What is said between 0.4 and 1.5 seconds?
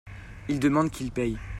Il demande qu'il paye.